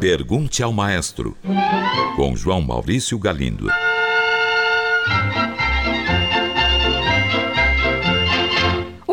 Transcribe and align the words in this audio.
Pergunte 0.00 0.62
ao 0.62 0.72
Maestro, 0.72 1.36
com 2.16 2.36
João 2.36 2.60
Maurício 2.62 3.18
Galindo. 3.18 3.68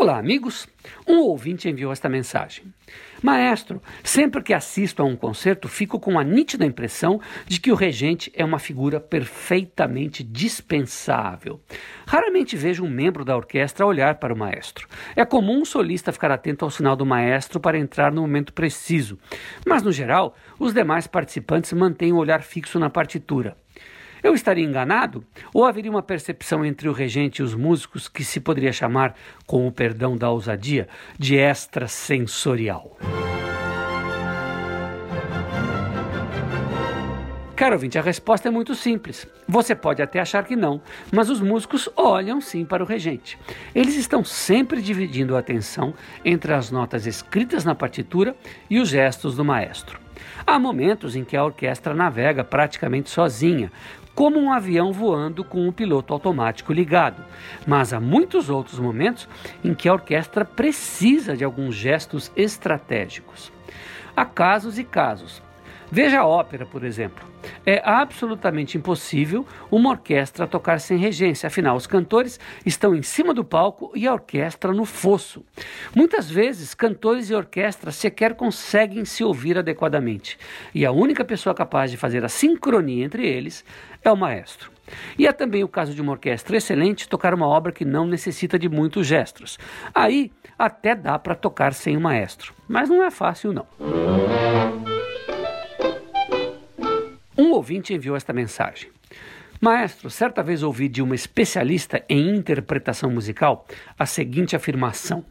Olá, 0.05 0.19
amigos. 0.19 0.67
Um 1.07 1.17
ouvinte 1.21 1.67
enviou 1.67 1.91
esta 1.91 2.07
mensagem. 2.07 2.71
Maestro, 3.23 3.81
sempre 4.03 4.43
que 4.43 4.53
assisto 4.53 5.01
a 5.01 5.05
um 5.05 5.15
concerto, 5.15 5.67
fico 5.67 5.99
com 5.99 6.19
a 6.19 6.23
nítida 6.23 6.63
impressão 6.63 7.19
de 7.47 7.59
que 7.59 7.71
o 7.71 7.75
regente 7.75 8.31
é 8.35 8.45
uma 8.45 8.59
figura 8.59 8.99
perfeitamente 8.99 10.23
dispensável. 10.23 11.59
Raramente 12.05 12.55
vejo 12.55 12.85
um 12.85 12.87
membro 12.87 13.25
da 13.25 13.35
orquestra 13.35 13.83
olhar 13.83 14.19
para 14.19 14.31
o 14.31 14.37
maestro. 14.37 14.87
É 15.15 15.25
comum 15.25 15.61
um 15.61 15.65
solista 15.65 16.11
ficar 16.11 16.29
atento 16.29 16.63
ao 16.63 16.69
sinal 16.69 16.95
do 16.95 17.03
maestro 17.03 17.59
para 17.59 17.79
entrar 17.79 18.11
no 18.11 18.21
momento 18.21 18.53
preciso, 18.53 19.17
mas, 19.65 19.81
no 19.81 19.91
geral, 19.91 20.35
os 20.59 20.71
demais 20.71 21.07
participantes 21.07 21.73
mantêm 21.73 22.13
o 22.13 22.17
olhar 22.17 22.43
fixo 22.43 22.77
na 22.77 22.91
partitura. 22.91 23.57
Eu 24.25 24.33
estaria 24.33 24.65
enganado? 24.65 25.23
Ou 25.53 25.65
haveria 25.65 25.91
uma 25.91 26.01
percepção 26.01 26.65
entre 26.65 26.89
o 26.89 26.91
regente 26.91 27.43
e 27.43 27.45
os 27.45 27.53
músicos 27.53 28.07
que 28.07 28.23
se 28.23 28.39
poderia 28.39 28.73
chamar, 28.73 29.13
com 29.45 29.67
o 29.67 29.71
perdão 29.71 30.17
da 30.17 30.31
ousadia, 30.31 30.87
de 31.19 31.35
extrasensorial? 31.35 32.97
Caro 37.55 37.75
ouvinte, 37.75 37.99
a 37.99 38.01
resposta 38.01 38.47
é 38.47 38.51
muito 38.51 38.73
simples. 38.73 39.27
Você 39.47 39.75
pode 39.75 40.01
até 40.01 40.19
achar 40.19 40.43
que 40.43 40.55
não, 40.55 40.81
mas 41.11 41.29
os 41.29 41.39
músicos 41.39 41.87
olham 41.95 42.41
sim 42.41 42.65
para 42.65 42.83
o 42.83 42.87
regente. 42.87 43.37
Eles 43.75 43.95
estão 43.95 44.23
sempre 44.23 44.81
dividindo 44.81 45.35
a 45.35 45.39
atenção 45.39 45.93
entre 46.25 46.51
as 46.51 46.71
notas 46.71 47.05
escritas 47.05 47.63
na 47.63 47.75
partitura 47.75 48.35
e 48.71 48.79
os 48.79 48.89
gestos 48.89 49.35
do 49.35 49.45
maestro. 49.45 49.99
Há 50.47 50.59
momentos 50.59 51.15
em 51.15 51.23
que 51.23 51.37
a 51.37 51.43
orquestra 51.43 51.93
navega 51.93 52.43
praticamente 52.43 53.09
sozinha, 53.09 53.71
como 54.15 54.39
um 54.39 54.51
avião 54.51 54.93
voando 54.93 55.43
com 55.43 55.67
o 55.67 55.73
piloto 55.73 56.13
automático 56.13 56.71
ligado. 56.71 57.23
Mas 57.67 57.93
há 57.93 57.99
muitos 57.99 58.49
outros 58.49 58.79
momentos 58.79 59.27
em 59.63 59.75
que 59.75 59.89
a 59.89 59.93
orquestra 59.93 60.45
precisa 60.45 61.35
de 61.35 61.43
alguns 61.43 61.75
gestos 61.75 62.31
estratégicos. 62.35 63.51
Há 64.15 64.25
casos 64.25 64.79
e 64.79 64.83
casos. 64.85 65.43
Veja 65.91 66.21
a 66.21 66.25
ópera, 66.25 66.65
por 66.65 66.83
exemplo. 66.83 67.25
É 67.65 67.81
absolutamente 67.85 68.77
impossível 68.77 69.45
uma 69.69 69.91
orquestra 69.91 70.47
tocar 70.47 70.79
sem 70.79 70.97
regência, 70.97 71.47
afinal, 71.47 71.75
os 71.75 71.87
cantores 71.87 72.39
estão 72.65 72.95
em 72.95 73.03
cima 73.03 73.33
do 73.33 73.43
palco 73.43 73.91
e 73.95 74.07
a 74.07 74.13
orquestra 74.13 74.73
no 74.73 74.85
fosso. 74.85 75.45
Muitas 75.95 76.29
vezes, 76.29 76.73
cantores 76.73 77.29
e 77.29 77.35
orquestra 77.35 77.91
sequer 77.91 78.33
conseguem 78.33 79.05
se 79.05 79.23
ouvir 79.23 79.57
adequadamente, 79.57 80.37
e 80.73 80.85
a 80.85 80.91
única 80.91 81.23
pessoa 81.23 81.53
capaz 81.53 81.91
de 81.91 81.97
fazer 81.97 82.25
a 82.25 82.29
sincronia 82.29 83.05
entre 83.05 83.27
eles 83.27 83.63
é 84.03 84.11
o 84.11 84.17
maestro. 84.17 84.71
E 85.17 85.25
é 85.25 85.31
também 85.31 85.63
o 85.63 85.67
caso 85.67 85.93
de 85.93 86.01
uma 86.01 86.11
orquestra 86.11 86.57
excelente 86.57 87.09
tocar 87.09 87.33
uma 87.33 87.47
obra 87.47 87.71
que 87.71 87.85
não 87.85 88.05
necessita 88.05 88.57
de 88.59 88.69
muitos 88.69 89.07
gestos. 89.07 89.57
Aí 89.93 90.31
até 90.57 90.93
dá 90.93 91.17
para 91.17 91.35
tocar 91.35 91.73
sem 91.73 91.97
o 91.97 92.01
maestro, 92.01 92.53
mas 92.67 92.89
não 92.89 93.03
é 93.03 93.09
fácil 93.09 93.51
não. 93.51 93.65
Um 97.37 97.51
ouvinte 97.51 97.93
enviou 97.93 98.15
esta 98.15 98.31
mensagem. 98.31 98.89
Maestro, 99.59 100.09
certa 100.09 100.41
vez 100.41 100.63
ouvi 100.63 100.87
de 100.87 101.01
uma 101.01 101.15
especialista 101.15 102.03
em 102.07 102.29
interpretação 102.35 103.09
musical 103.11 103.65
a 103.99 104.05
seguinte 104.05 104.55
afirmação: 104.55 105.25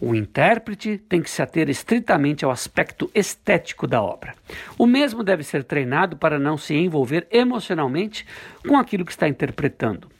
o 0.00 0.14
intérprete 0.14 0.98
tem 1.08 1.22
que 1.22 1.30
se 1.30 1.40
ater 1.40 1.68
estritamente 1.68 2.44
ao 2.44 2.50
aspecto 2.50 3.10
estético 3.14 3.86
da 3.86 4.02
obra. 4.02 4.34
O 4.76 4.86
mesmo 4.86 5.22
deve 5.22 5.42
ser 5.42 5.62
treinado 5.62 6.16
para 6.16 6.38
não 6.38 6.56
se 6.56 6.74
envolver 6.74 7.28
emocionalmente 7.30 8.26
com 8.66 8.76
aquilo 8.76 9.04
que 9.04 9.12
está 9.12 9.28
interpretando. 9.28 10.10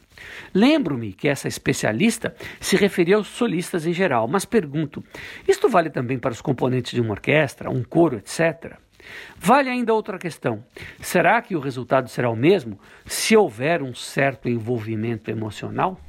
Lembro-me 0.53 1.13
que 1.13 1.27
essa 1.27 1.47
especialista 1.47 2.35
se 2.59 2.75
referia 2.75 3.17
aos 3.17 3.27
solistas 3.27 3.85
em 3.85 3.93
geral, 3.93 4.27
mas 4.27 4.45
pergunto: 4.45 5.03
isto 5.47 5.67
vale 5.67 5.89
também 5.89 6.17
para 6.17 6.31
os 6.31 6.41
componentes 6.41 6.93
de 6.93 7.01
uma 7.01 7.11
orquestra, 7.11 7.69
um 7.69 7.83
coro, 7.83 8.17
etc? 8.17 8.77
Vale 9.37 9.69
ainda 9.69 9.93
outra 9.93 10.17
questão: 10.17 10.63
será 10.99 11.41
que 11.41 11.55
o 11.55 11.59
resultado 11.59 12.09
será 12.09 12.29
o 12.29 12.35
mesmo 12.35 12.79
se 13.05 13.35
houver 13.35 13.81
um 13.81 13.93
certo 13.93 14.49
envolvimento 14.49 15.29
emocional? 15.29 15.99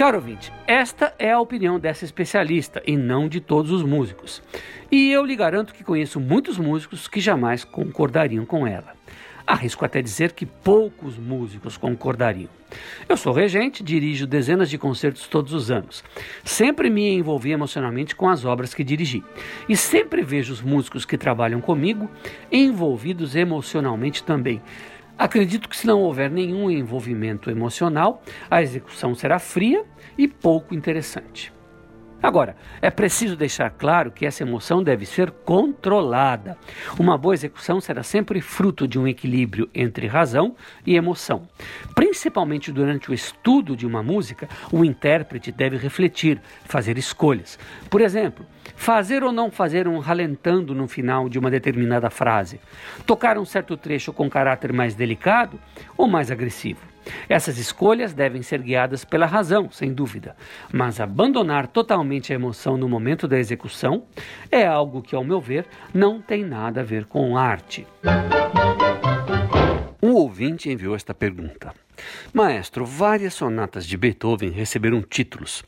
Caro 0.00 0.16
ouvinte, 0.16 0.50
esta 0.66 1.14
é 1.18 1.30
a 1.30 1.38
opinião 1.38 1.78
dessa 1.78 2.06
especialista 2.06 2.82
e 2.86 2.96
não 2.96 3.28
de 3.28 3.38
todos 3.38 3.70
os 3.70 3.82
músicos. 3.82 4.42
E 4.90 5.12
eu 5.12 5.22
lhe 5.26 5.36
garanto 5.36 5.74
que 5.74 5.84
conheço 5.84 6.18
muitos 6.18 6.56
músicos 6.56 7.06
que 7.06 7.20
jamais 7.20 7.64
concordariam 7.64 8.46
com 8.46 8.66
ela. 8.66 8.94
Arrisco 9.50 9.84
até 9.84 10.00
dizer 10.00 10.32
que 10.32 10.46
poucos 10.46 11.18
músicos 11.18 11.76
concordariam. 11.76 12.48
Eu 13.08 13.16
sou 13.16 13.32
regente, 13.32 13.82
dirijo 13.82 14.24
dezenas 14.24 14.70
de 14.70 14.78
concertos 14.78 15.26
todos 15.26 15.52
os 15.52 15.72
anos. 15.72 16.04
Sempre 16.44 16.88
me 16.88 17.14
envolvi 17.14 17.50
emocionalmente 17.50 18.14
com 18.14 18.28
as 18.28 18.44
obras 18.44 18.72
que 18.72 18.84
dirigi. 18.84 19.24
E 19.68 19.76
sempre 19.76 20.22
vejo 20.22 20.52
os 20.52 20.62
músicos 20.62 21.04
que 21.04 21.18
trabalham 21.18 21.60
comigo 21.60 22.08
envolvidos 22.50 23.34
emocionalmente 23.34 24.22
também. 24.22 24.62
Acredito 25.18 25.68
que 25.68 25.76
se 25.76 25.86
não 25.86 26.00
houver 26.00 26.30
nenhum 26.30 26.70
envolvimento 26.70 27.50
emocional, 27.50 28.22
a 28.48 28.62
execução 28.62 29.16
será 29.16 29.40
fria 29.40 29.84
e 30.16 30.28
pouco 30.28 30.74
interessante. 30.74 31.52
Agora, 32.22 32.54
é 32.82 32.90
preciso 32.90 33.34
deixar 33.34 33.70
claro 33.70 34.10
que 34.10 34.26
essa 34.26 34.42
emoção 34.42 34.82
deve 34.82 35.06
ser 35.06 35.30
controlada. 35.30 36.58
Uma 36.98 37.16
boa 37.16 37.32
execução 37.32 37.80
será 37.80 38.02
sempre 38.02 38.42
fruto 38.42 38.86
de 38.86 38.98
um 38.98 39.08
equilíbrio 39.08 39.70
entre 39.74 40.06
razão 40.06 40.54
e 40.86 40.96
emoção. 40.96 41.48
Principalmente 41.94 42.70
durante 42.70 43.10
o 43.10 43.14
estudo 43.14 43.74
de 43.74 43.86
uma 43.86 44.02
música, 44.02 44.46
o 44.70 44.84
intérprete 44.84 45.50
deve 45.50 45.78
refletir, 45.78 46.40
fazer 46.66 46.98
escolhas. 46.98 47.58
Por 47.88 48.02
exemplo, 48.02 48.44
fazer 48.76 49.24
ou 49.24 49.32
não 49.32 49.50
fazer 49.50 49.88
um 49.88 49.98
ralentando 49.98 50.74
no 50.74 50.86
final 50.86 51.26
de 51.26 51.38
uma 51.38 51.50
determinada 51.50 52.10
frase, 52.10 52.60
tocar 53.06 53.38
um 53.38 53.46
certo 53.46 53.78
trecho 53.78 54.12
com 54.12 54.28
caráter 54.28 54.74
mais 54.74 54.94
delicado 54.94 55.58
ou 55.96 56.06
mais 56.06 56.30
agressivo. 56.30 56.89
Essas 57.28 57.58
escolhas 57.58 58.12
devem 58.12 58.42
ser 58.42 58.62
guiadas 58.62 59.04
pela 59.04 59.26
razão, 59.26 59.70
sem 59.70 59.92
dúvida, 59.92 60.36
mas 60.72 61.00
abandonar 61.00 61.66
totalmente 61.66 62.32
a 62.32 62.36
emoção 62.36 62.76
no 62.76 62.88
momento 62.88 63.26
da 63.26 63.38
execução 63.38 64.04
é 64.50 64.66
algo 64.66 65.02
que, 65.02 65.14
ao 65.14 65.24
meu 65.24 65.40
ver, 65.40 65.66
não 65.92 66.20
tem 66.20 66.44
nada 66.44 66.80
a 66.80 66.84
ver 66.84 67.04
com 67.04 67.36
arte. 67.36 67.86
Um 70.02 70.12
ouvinte 70.14 70.70
enviou 70.70 70.96
esta 70.96 71.14
pergunta: 71.14 71.74
Maestro, 72.32 72.84
várias 72.84 73.34
sonatas 73.34 73.86
de 73.86 73.96
Beethoven 73.96 74.50
receberam 74.50 75.02
títulos 75.02 75.62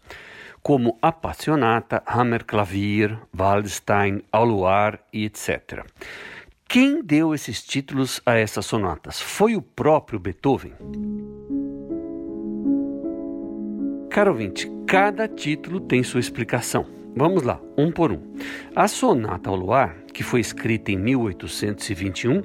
como 0.63 0.97
Appassionata, 1.03 2.03
Hammerklavier, 2.07 3.19
Waldstein, 3.37 4.23
Ao 4.31 4.45
Luar 4.45 5.01
e 5.13 5.25
etc. 5.25 5.85
Quem 6.69 7.03
deu 7.03 7.35
esses 7.35 7.63
títulos 7.63 8.23
a 8.25 8.35
essas 8.35 8.65
sonatas? 8.65 9.21
Foi 9.21 9.57
o 9.57 9.61
próprio 9.61 10.19
Beethoven? 10.19 10.73
Caro 14.13 14.33
ouvinte, 14.33 14.71
cada 14.87 15.27
título 15.27 15.81
tem 15.81 16.03
sua 16.03 16.21
explicação. 16.21 16.85
Vamos 17.17 17.45
lá, 17.45 17.59
um 17.79 17.91
por 17.91 18.13
um. 18.13 18.21
A 18.77 18.87
Sonata 18.87 19.49
ao 19.49 19.57
Luar, 19.57 19.97
que 20.13 20.23
foi 20.23 20.41
escrita 20.41 20.93
em 20.93 20.99
1821, 20.99 22.43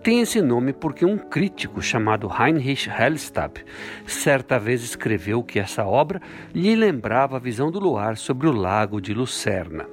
tem 0.00 0.20
esse 0.20 0.40
nome 0.40 0.72
porque 0.72 1.04
um 1.04 1.18
crítico 1.18 1.82
chamado 1.82 2.30
Heinrich 2.30 2.88
Hellstab 2.88 3.58
certa 4.06 4.60
vez 4.60 4.84
escreveu 4.84 5.42
que 5.42 5.58
essa 5.58 5.84
obra 5.84 6.22
lhe 6.54 6.76
lembrava 6.76 7.34
a 7.34 7.40
visão 7.40 7.68
do 7.68 7.80
luar 7.80 8.16
sobre 8.16 8.46
o 8.46 8.52
lago 8.52 9.00
de 9.00 9.12
Lucerna. 9.12 9.88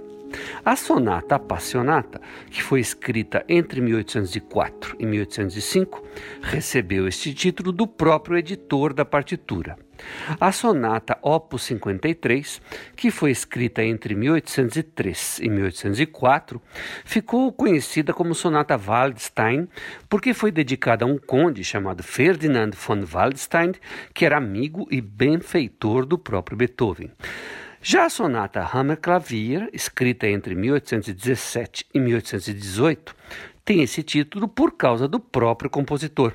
A 0.63 0.75
sonata 0.75 1.38
Appassionata, 1.38 2.21
que 2.51 2.61
foi 2.61 2.81
escrita 2.81 3.44
entre 3.50 3.81
1804 3.81 4.95
e 5.00 5.07
1805, 5.07 6.03
recebeu 6.44 7.07
este 7.07 7.33
título 7.33 7.71
do 7.71 7.88
próprio 7.88 8.38
editor 8.38 8.94
da 8.94 9.03
partitura. 9.03 9.75
A 10.39 10.51
sonata 10.51 11.17
Opus 11.21 11.63
53, 11.63 12.61
que 12.95 13.11
foi 13.11 13.31
escrita 13.31 13.83
entre 13.83 14.15
1803 14.15 15.39
e 15.39 15.49
1804, 15.49 16.61
ficou 17.03 17.51
conhecida 17.51 18.13
como 18.13 18.33
sonata 18.33 18.77
Waldstein 18.77 19.67
porque 20.09 20.33
foi 20.33 20.51
dedicada 20.51 21.05
a 21.05 21.07
um 21.07 21.17
conde 21.17 21.63
chamado 21.63 22.03
Ferdinand 22.03 22.71
von 22.71 23.03
Waldstein, 23.11 23.73
que 24.13 24.25
era 24.25 24.37
amigo 24.37 24.87
e 24.89 25.01
benfeitor 25.01 26.05
do 26.05 26.17
próprio 26.17 26.57
Beethoven. 26.57 27.11
Já 27.81 28.05
a 28.05 28.09
sonata 28.09 28.67
Hammerklavier, 28.73 29.69
escrita 29.71 30.27
entre 30.27 30.55
1817 30.55 31.85
e 31.93 31.99
1818, 31.99 33.15
tem 33.63 33.83
esse 33.83 34.01
título 34.01 34.47
por 34.47 34.71
causa 34.71 35.07
do 35.07 35.19
próprio 35.19 35.69
compositor. 35.69 36.33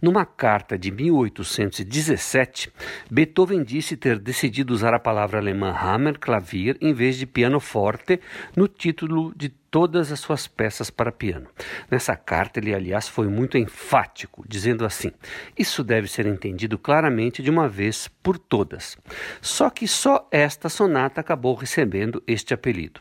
Numa 0.00 0.24
carta 0.24 0.78
de 0.78 0.92
1817, 0.92 2.70
Beethoven 3.10 3.64
disse 3.64 3.96
ter 3.96 4.16
decidido 4.20 4.72
usar 4.72 4.94
a 4.94 5.00
palavra 5.00 5.40
alemã 5.40 5.72
Hammer, 5.72 6.20
clavier, 6.20 6.76
em 6.80 6.92
vez 6.92 7.16
de 7.16 7.26
pianoforte 7.26 8.20
no 8.54 8.68
título 8.68 9.34
de 9.34 9.48
todas 9.70 10.12
as 10.12 10.20
suas 10.20 10.46
peças 10.46 10.90
para 10.90 11.12
piano. 11.12 11.48
Nessa 11.90 12.16
carta, 12.16 12.58
ele, 12.58 12.74
aliás, 12.74 13.08
foi 13.08 13.28
muito 13.28 13.56
enfático, 13.58 14.44
dizendo 14.48 14.84
assim: 14.84 15.12
Isso 15.58 15.84
deve 15.84 16.08
ser 16.08 16.26
entendido 16.26 16.78
claramente 16.78 17.42
de 17.42 17.50
uma 17.50 17.68
vez 17.68 18.08
por 18.22 18.38
todas. 18.38 18.96
Só 19.40 19.70
que 19.70 19.86
só 19.86 20.28
esta 20.30 20.68
sonata 20.68 21.20
acabou 21.20 21.54
recebendo 21.54 22.22
este 22.26 22.54
apelido. 22.54 23.00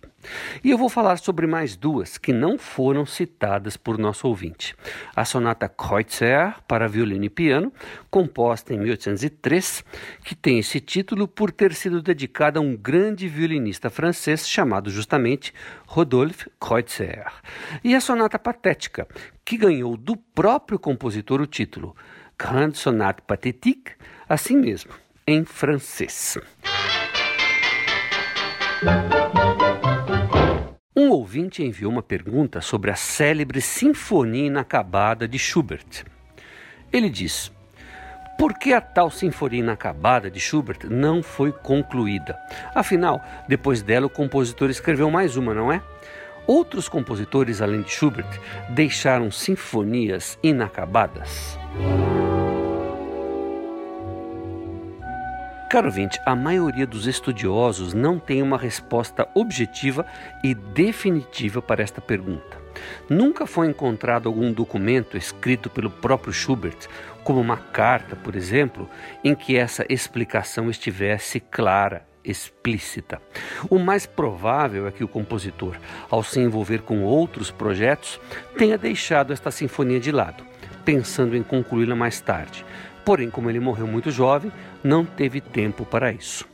E 0.64 0.72
eu 0.72 0.78
vou 0.78 0.90
falar 0.90 1.18
sobre 1.18 1.48
mais 1.48 1.76
duas 1.76 2.18
que 2.18 2.34
não 2.34 2.58
foram 2.58 3.06
citadas 3.06 3.78
por 3.78 3.98
nosso 3.98 4.28
ouvinte. 4.28 4.76
A 5.16 5.24
sonata 5.24 5.70
Kreutzer 5.70 6.56
para 6.68 6.88
violino 6.88 7.26
e 7.26 7.30
piano, 7.30 7.72
composta 8.10 8.74
em 8.74 8.80
1803, 8.80 9.84
que 10.24 10.36
tem 10.36 10.60
esse 10.60 10.80
título 10.80 11.28
por 11.28 11.52
ter 11.52 11.74
sido 11.74 12.02
dedicada 12.02 12.60
a 12.60 12.62
um 12.62 12.76
grande 12.76 13.28
violinista 13.28 13.90
francês 13.90 14.48
chamado 14.48 14.90
justamente 14.90 15.54
Rodolphe 15.86 16.50
Kreutzer. 16.60 17.26
E 17.84 17.96
a 17.96 18.02
sonata 18.02 18.38
patética, 18.38 19.08
que 19.46 19.58
ganhou 19.58 19.96
do 19.96 20.16
próprio 20.18 20.80
compositor 20.80 21.42
o 21.42 21.48
título 21.48 21.96
Grande 22.38 22.78
Sonate 22.78 23.22
Pathétique, 23.24 23.94
assim 24.30 24.58
mesmo, 24.58 24.92
em 25.26 25.44
francês. 25.44 26.38
Um 30.96 31.10
ouvinte 31.10 31.64
enviou 31.64 31.92
uma 31.92 32.04
pergunta 32.04 32.62
sobre 32.62 32.92
a 32.92 32.96
célebre 32.96 33.62
Sinfonia 33.62 34.48
Inacabada 34.48 35.28
de 35.28 35.40
Schubert. 35.40 36.06
Ele 36.92 37.10
diz: 37.10 37.52
Por 38.38 38.54
que 38.58 38.74
a 38.74 38.82
tal 38.82 39.10
Sinfonia 39.10 39.60
Inacabada 39.60 40.30
de 40.30 40.40
Schubert 40.40 40.88
não 40.90 41.24
foi 41.24 41.52
concluída? 41.52 42.38
Afinal, 42.76 43.22
depois 43.48 43.82
dela, 43.82 44.06
o 44.06 44.10
compositor 44.12 44.70
escreveu 44.70 45.10
mais 45.10 45.38
uma, 45.38 45.54
não 45.54 45.72
é? 45.72 45.82
Outros 46.48 46.88
compositores, 46.88 47.62
além 47.62 47.82
de 47.82 47.92
Schubert, 47.92 48.40
deixaram 48.70 49.30
sinfonias 49.30 50.40
inacabadas. 50.42 51.60
Caro 55.70 55.88
ouvinte, 55.88 56.18
a 56.26 56.34
maioria 56.34 56.88
dos 56.88 57.08
estudiosos 57.08 57.94
não 57.94 58.18
tem 58.18 58.42
uma 58.42 58.58
resposta 58.58 59.28
objetiva 59.36 60.06
e 60.42 60.56
definitiva 60.56 61.62
para 61.62 61.84
esta 61.84 62.00
pergunta. 62.00 62.58
Nunca 63.10 63.46
foi 63.46 63.68
encontrado 63.68 64.30
algum 64.30 64.54
documento 64.54 65.18
escrito 65.18 65.70
pelo 65.70 65.90
próprio 65.90 66.32
Schubert, 66.32 66.88
como 67.22 67.42
uma 67.42 67.58
carta, 67.58 68.16
por 68.16 68.34
exemplo, 68.34 68.90
em 69.22 69.36
que 69.36 69.58
essa 69.58 69.86
explicação 69.90 70.70
estivesse 70.70 71.42
clara, 71.42 72.08
explícita. 72.30 73.22
O 73.70 73.80
mais 73.80 74.06
provável 74.06 74.88
é 74.88 74.92
que 74.92 75.04
o 75.04 75.08
compositor, 75.08 75.78
ao 76.10 76.24
se 76.24 76.40
envolver 76.40 76.82
com 76.82 77.04
outros 77.04 77.50
projetos, 77.50 78.20
tenha 78.58 78.78
deixado 78.78 79.34
esta 79.34 79.52
sinfonia 79.52 80.00
de 80.00 80.12
lado, 80.12 80.44
pensando 80.84 81.36
em 81.36 81.44
concluí-la 81.44 81.96
mais 81.96 82.20
tarde 82.22 82.66
Porém, 83.08 83.30
como 83.30 83.50
ele 83.50 83.62
morreu 83.62 83.88
muito 83.88 84.12
jovem, 84.12 84.52
não 84.84 85.06
teve 85.06 85.40
tempo 85.40 85.86
para 85.86 86.12
isso. 86.12 86.46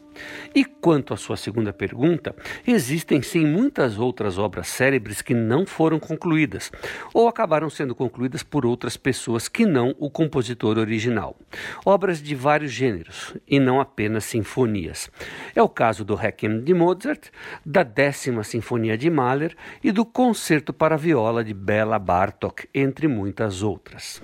E 0.53 0.63
quanto 0.63 1.13
à 1.13 1.17
sua 1.17 1.37
segunda 1.37 1.73
pergunta, 1.73 2.35
existem 2.65 3.21
sim 3.21 3.45
muitas 3.45 3.97
outras 3.99 4.37
obras 4.37 4.67
célebres 4.67 5.21
que 5.21 5.33
não 5.33 5.65
foram 5.65 5.99
concluídas, 5.99 6.71
ou 7.13 7.27
acabaram 7.27 7.69
sendo 7.69 7.95
concluídas 7.95 8.43
por 8.43 8.65
outras 8.65 8.97
pessoas 8.97 9.47
que 9.47 9.65
não 9.65 9.95
o 9.99 10.09
compositor 10.09 10.77
original. 10.77 11.37
Obras 11.85 12.21
de 12.21 12.35
vários 12.35 12.71
gêneros, 12.71 13.35
e 13.47 13.59
não 13.59 13.79
apenas 13.79 14.25
sinfonias. 14.25 15.09
É 15.55 15.61
o 15.61 15.69
caso 15.69 16.03
do 16.03 16.15
Requiem 16.15 16.61
de 16.61 16.73
Mozart, 16.73 17.29
da 17.65 17.83
décima 17.83 18.43
Sinfonia 18.43 18.97
de 18.97 19.09
Mahler 19.09 19.55
e 19.83 19.91
do 19.91 20.05
Concerto 20.05 20.73
para 20.73 20.97
Viola 20.97 21.43
de 21.43 21.53
Bela 21.53 21.99
Bartok, 21.99 22.67
entre 22.73 23.07
muitas 23.07 23.63
outras. 23.63 24.21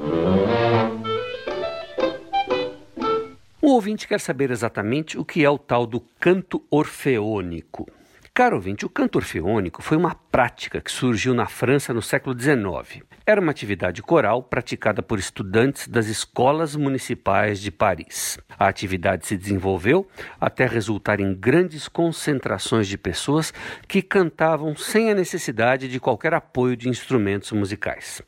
O 3.69 3.73
ouvinte 3.73 4.07
quer 4.07 4.19
saber 4.19 4.49
exatamente 4.49 5.15
o 5.15 5.23
que 5.23 5.45
é 5.45 5.49
o 5.49 5.55
tal 5.55 5.85
do 5.85 5.99
canto 6.19 6.65
orfeônico. 6.71 7.87
Caro 8.33 8.55
ouvinte, 8.55 8.83
o 8.83 8.89
canto 8.89 9.17
orfeônico 9.17 9.83
foi 9.83 9.95
uma 9.95 10.15
prática 10.15 10.81
que 10.81 10.91
surgiu 10.91 11.35
na 11.35 11.45
França 11.45 11.93
no 11.93 12.01
século 12.01 12.35
XIX. 12.35 13.03
Era 13.27 13.39
uma 13.39 13.51
atividade 13.51 14.01
coral 14.01 14.41
praticada 14.41 15.03
por 15.03 15.19
estudantes 15.19 15.87
das 15.87 16.07
escolas 16.07 16.75
municipais 16.75 17.59
de 17.59 17.69
Paris. 17.69 18.39
A 18.57 18.67
atividade 18.67 19.27
se 19.27 19.37
desenvolveu 19.37 20.07
até 20.41 20.65
resultar 20.65 21.19
em 21.19 21.31
grandes 21.35 21.87
concentrações 21.87 22.87
de 22.87 22.97
pessoas 22.97 23.53
que 23.87 24.01
cantavam 24.01 24.75
sem 24.75 25.11
a 25.11 25.13
necessidade 25.13 25.87
de 25.87 25.99
qualquer 25.99 26.33
apoio 26.33 26.75
de 26.75 26.89
instrumentos 26.89 27.51
musicais. 27.51 28.19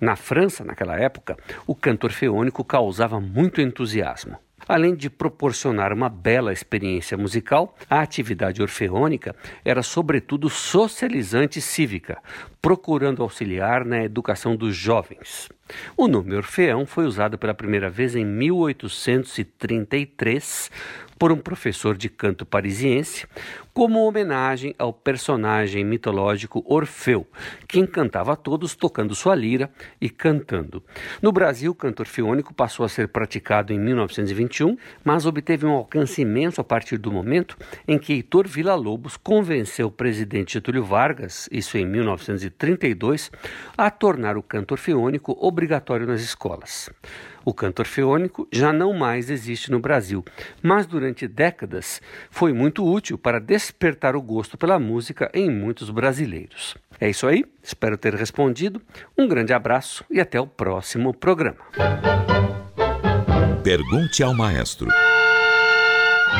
Na 0.00 0.16
França, 0.16 0.64
naquela 0.64 0.98
época, 0.98 1.36
o 1.68 1.74
canto 1.76 2.02
orfeônico 2.02 2.64
causava 2.64 3.20
muito 3.20 3.60
entusiasmo. 3.60 4.36
Além 4.68 4.94
de 4.94 5.08
proporcionar 5.08 5.94
uma 5.94 6.10
bela 6.10 6.52
experiência 6.52 7.16
musical, 7.16 7.74
a 7.88 8.02
atividade 8.02 8.60
orfeônica 8.60 9.34
era 9.64 9.82
sobretudo 9.82 10.50
socializante 10.50 11.58
e 11.58 11.62
cívica, 11.62 12.18
procurando 12.60 13.22
auxiliar 13.22 13.86
na 13.86 14.04
educação 14.04 14.54
dos 14.54 14.76
jovens. 14.76 15.48
O 15.96 16.06
nome 16.06 16.34
Orfeão 16.34 16.84
foi 16.84 17.06
usado 17.06 17.38
pela 17.38 17.54
primeira 17.54 17.88
vez 17.88 18.14
em 18.14 18.26
1833 18.26 20.70
por 21.18 21.32
um 21.32 21.38
professor 21.38 21.96
de 21.96 22.08
canto 22.08 22.46
parisiense, 22.46 23.26
como 23.78 24.00
homenagem 24.00 24.74
ao 24.78 24.92
personagem 24.92 25.84
mitológico 25.84 26.64
Orfeu, 26.66 27.26
que 27.68 27.78
encantava 27.78 28.32
a 28.32 28.36
todos 28.36 28.74
tocando 28.74 29.14
sua 29.14 29.34
lira 29.34 29.70
e 30.00 30.10
cantando. 30.10 30.82
No 31.22 31.30
Brasil, 31.30 31.70
o 31.70 31.74
canto 31.74 32.00
orfeônico 32.00 32.52
passou 32.52 32.84
a 32.84 32.88
ser 32.88 33.08
praticado 33.08 33.72
em 33.72 33.78
1921, 33.78 34.76
mas 35.04 35.26
obteve 35.26 35.64
um 35.64 35.70
alcance 35.70 36.22
imenso 36.22 36.60
a 36.60 36.64
partir 36.64 36.98
do 36.98 37.12
momento 37.12 37.56
em 37.86 37.98
que 37.98 38.12
Heitor 38.12 38.48
Villa-Lobos 38.48 39.16
convenceu 39.16 39.86
o 39.86 39.92
presidente 39.92 40.54
Getúlio 40.54 40.84
Vargas, 40.84 41.48
isso 41.52 41.78
em 41.78 41.86
1932, 41.86 43.30
a 43.76 43.90
tornar 43.90 44.36
o 44.36 44.42
canto 44.42 44.72
orfeônico 44.72 45.36
obrigatório 45.38 46.06
nas 46.06 46.20
escolas. 46.20 46.90
O 47.48 47.54
canto 47.54 47.78
orfeônico 47.78 48.46
já 48.52 48.74
não 48.74 48.92
mais 48.92 49.30
existe 49.30 49.70
no 49.70 49.80
Brasil, 49.80 50.22
mas 50.62 50.84
durante 50.84 51.26
décadas 51.26 52.02
foi 52.30 52.52
muito 52.52 52.86
útil 52.86 53.16
para 53.16 53.40
despertar 53.40 54.14
o 54.14 54.20
gosto 54.20 54.58
pela 54.58 54.78
música 54.78 55.30
em 55.32 55.50
muitos 55.50 55.88
brasileiros. 55.88 56.76
É 57.00 57.08
isso 57.08 57.26
aí, 57.26 57.46
espero 57.62 57.96
ter 57.96 58.14
respondido. 58.14 58.82
Um 59.16 59.26
grande 59.26 59.54
abraço 59.54 60.04
e 60.10 60.20
até 60.20 60.38
o 60.38 60.46
próximo 60.46 61.14
programa. 61.14 61.56
Pergunte 63.64 64.22
ao 64.22 64.34
maestro. 64.34 64.88